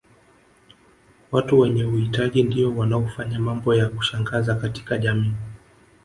[1.31, 5.33] Watu wenye uhitaji ndio wanaofanya mambo ya kushangaza katika jamii